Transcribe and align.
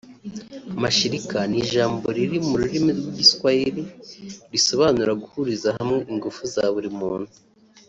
Mashirika 0.81 1.39
ni 1.49 1.57
ijambo 1.63 2.05
riri 2.15 2.37
mu 2.47 2.55
rurimi 2.61 2.91
rw’Igiswahili 2.97 3.83
risobanura 4.51 5.11
guhuriza 5.21 5.69
hamwe 5.77 5.99
ingufu 6.11 6.41
za 6.53 6.65
buri 6.75 6.89
muntu 6.99 7.31